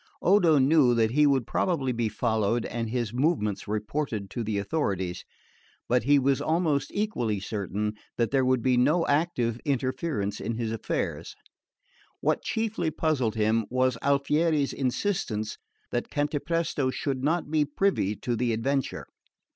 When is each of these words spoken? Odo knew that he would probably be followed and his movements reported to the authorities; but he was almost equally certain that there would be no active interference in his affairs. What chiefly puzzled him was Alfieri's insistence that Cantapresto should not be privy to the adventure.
Odo 0.23 0.57
knew 0.57 0.95
that 0.95 1.11
he 1.11 1.27
would 1.27 1.45
probably 1.45 1.91
be 1.91 2.09
followed 2.09 2.65
and 2.65 2.89
his 2.89 3.13
movements 3.13 3.67
reported 3.67 4.31
to 4.31 4.43
the 4.43 4.57
authorities; 4.57 5.23
but 5.87 6.05
he 6.05 6.17
was 6.17 6.41
almost 6.41 6.89
equally 6.91 7.39
certain 7.39 7.93
that 8.17 8.31
there 8.31 8.43
would 8.43 8.63
be 8.63 8.77
no 8.77 9.05
active 9.05 9.59
interference 9.63 10.39
in 10.41 10.55
his 10.55 10.71
affairs. 10.71 11.35
What 12.19 12.41
chiefly 12.43 12.89
puzzled 12.89 13.35
him 13.35 13.67
was 13.69 13.95
Alfieri's 14.01 14.73
insistence 14.73 15.59
that 15.91 16.09
Cantapresto 16.09 16.89
should 16.89 17.23
not 17.23 17.51
be 17.51 17.63
privy 17.63 18.15
to 18.15 18.35
the 18.35 18.53
adventure. 18.53 19.05